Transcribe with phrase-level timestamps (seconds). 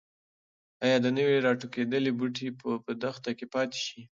[0.83, 3.99] ایا د نوي راټوکېدلي بوټي به په دښته کې پاتې شي؟